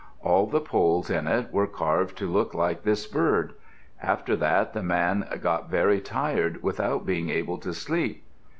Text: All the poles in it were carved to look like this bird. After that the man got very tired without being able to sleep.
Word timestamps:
All 0.23 0.47
the 0.47 0.59
poles 0.61 1.11
in 1.11 1.27
it 1.27 1.51
were 1.53 1.67
carved 1.67 2.17
to 2.17 2.27
look 2.27 2.55
like 2.55 2.81
this 2.81 3.05
bird. 3.05 3.53
After 4.01 4.35
that 4.37 4.73
the 4.73 4.81
man 4.81 5.27
got 5.43 5.69
very 5.69 5.99
tired 6.01 6.63
without 6.63 7.05
being 7.05 7.29
able 7.29 7.59
to 7.59 7.71
sleep. 7.71 8.23